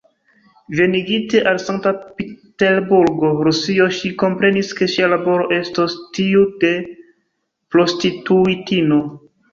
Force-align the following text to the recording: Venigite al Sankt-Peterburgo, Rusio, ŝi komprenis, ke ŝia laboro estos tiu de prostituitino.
Venigite 0.77 1.41
al 1.51 1.59
Sankt-Peterburgo, 1.63 3.29
Rusio, 3.49 3.87
ŝi 3.99 4.11
komprenis, 4.23 4.71
ke 4.79 4.87
ŝia 4.95 5.11
laboro 5.15 5.45
estos 5.61 5.99
tiu 6.19 6.45
de 6.65 6.73
prostituitino. 7.77 9.03